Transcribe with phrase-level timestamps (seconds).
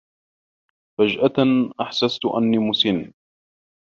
[0.97, 3.11] فجأة أحسست أني مسن.